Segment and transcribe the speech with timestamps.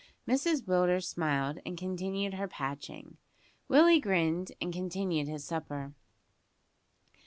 [0.27, 3.17] Mrs Willders smiled and continued her patching;
[3.67, 5.93] Willie grinned and continued his supper.